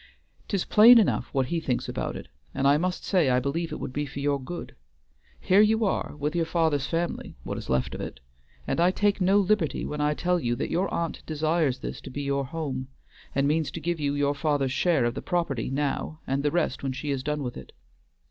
'Tis 0.47 0.65
plain 0.65 0.97
enough 0.97 1.31
what 1.31 1.45
he 1.45 1.59
thinks 1.59 1.87
about 1.87 2.15
it, 2.15 2.27
and 2.55 2.67
I 2.67 2.75
must 2.79 3.05
say 3.05 3.29
I 3.29 3.39
believe 3.39 3.71
it 3.71 3.79
would 3.79 3.93
be 3.93 4.07
for 4.07 4.19
your 4.19 4.41
good. 4.41 4.75
Here 5.39 5.61
you 5.61 5.85
are 5.85 6.15
with 6.17 6.35
your 6.35 6.47
father's 6.47 6.87
family, 6.87 7.35
what 7.43 7.55
is 7.59 7.69
left 7.69 7.93
of 7.93 8.01
it; 8.01 8.19
and 8.65 8.79
I 8.79 8.89
take 8.89 9.21
no 9.21 9.37
liberty 9.39 9.85
when 9.85 10.01
I 10.01 10.15
tell 10.15 10.39
you 10.39 10.55
that 10.55 10.71
your 10.71 10.91
aunt 10.91 11.23
desires 11.27 11.77
this 11.81 12.01
to 12.01 12.09
be 12.09 12.23
your 12.23 12.45
home, 12.47 12.87
and 13.35 13.47
means 13.47 13.69
to 13.69 13.79
give 13.79 13.99
you 13.99 14.15
your 14.15 14.33
father's 14.33 14.71
share 14.71 15.05
of 15.05 15.13
the 15.13 15.21
property 15.21 15.69
now 15.69 16.19
and 16.25 16.41
the 16.41 16.49
rest 16.49 16.81
when 16.81 16.93
she 16.93 17.11
is 17.11 17.21
done 17.21 17.43
with 17.43 17.55
it. 17.55 17.71